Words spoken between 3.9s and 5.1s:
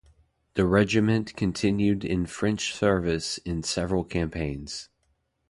campaigns.